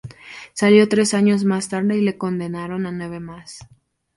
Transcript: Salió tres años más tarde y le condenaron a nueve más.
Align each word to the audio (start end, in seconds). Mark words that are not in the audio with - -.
Salió 0.53 0.89
tres 0.89 1.13
años 1.13 1.43
más 1.43 1.69
tarde 1.69 1.95
y 1.95 2.01
le 2.01 2.17
condenaron 2.17 2.87
a 2.87 2.91
nueve 2.91 3.19
más. 3.19 3.59